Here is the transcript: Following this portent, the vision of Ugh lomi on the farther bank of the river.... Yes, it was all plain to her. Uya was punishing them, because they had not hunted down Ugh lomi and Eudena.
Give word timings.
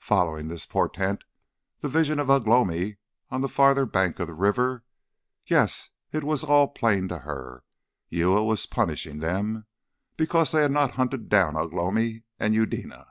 Following 0.00 0.48
this 0.48 0.66
portent, 0.66 1.24
the 1.78 1.88
vision 1.88 2.18
of 2.18 2.28
Ugh 2.28 2.46
lomi 2.46 2.98
on 3.30 3.40
the 3.40 3.48
farther 3.48 3.86
bank 3.86 4.18
of 4.20 4.26
the 4.26 4.34
river.... 4.34 4.84
Yes, 5.46 5.88
it 6.12 6.22
was 6.22 6.44
all 6.44 6.68
plain 6.68 7.08
to 7.08 7.20
her. 7.20 7.64
Uya 8.10 8.42
was 8.42 8.66
punishing 8.66 9.20
them, 9.20 9.64
because 10.18 10.52
they 10.52 10.60
had 10.60 10.72
not 10.72 10.96
hunted 10.96 11.30
down 11.30 11.56
Ugh 11.56 11.72
lomi 11.72 12.24
and 12.38 12.54
Eudena. 12.54 13.08